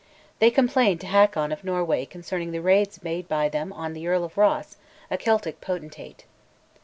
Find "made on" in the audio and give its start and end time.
3.03-3.51